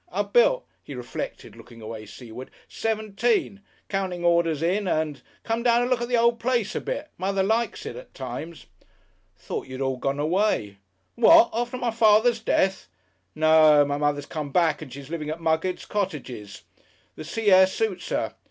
I've 0.11 0.33
built," 0.33 0.65
he 0.81 0.95
reflected, 0.95 1.55
looking 1.55 1.79
away 1.79 2.07
seaward 2.07 2.49
"seventeen. 2.67 3.61
Counting 3.87 4.25
orders 4.25 4.63
in 4.63 4.87
'and.... 4.87 5.21
Come 5.43 5.61
down 5.61 5.83
to 5.83 5.87
look 5.87 6.01
at 6.01 6.07
the 6.09 6.17
old 6.17 6.39
place 6.39 6.73
a 6.73 6.81
bit. 6.81 7.11
Mother 7.19 7.43
likes 7.43 7.85
it 7.85 7.95
at 7.95 8.15
times." 8.15 8.65
"Thought 9.37 9.67
you'd 9.67 9.79
all 9.79 9.97
gone 9.97 10.17
away" 10.19 10.77
"What! 11.15 11.51
after 11.53 11.77
my 11.77 11.91
father's 11.91 12.39
death? 12.39 12.87
No! 13.35 13.85
My 13.85 13.97
mother's 13.99 14.25
come 14.25 14.51
back, 14.51 14.81
and 14.81 14.91
she's 14.91 15.11
living 15.11 15.29
at 15.29 15.39
Muggett's 15.39 15.85
cottages. 15.85 16.63
The 17.15 17.23
sea 17.23 17.51
air 17.51 17.67
suits 17.67 18.11
'er. 18.11 18.33